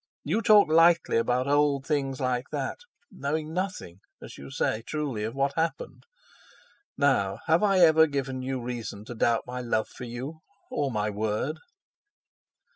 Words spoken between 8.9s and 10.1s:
to doubt my love for